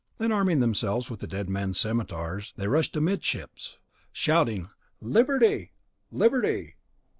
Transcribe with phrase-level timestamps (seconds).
[0.17, 3.77] Then arming themselves with the dead men's scimetars, they rushed amidships,
[4.11, 5.73] shouting "Liberty!
[6.09, 6.73] Liberty!"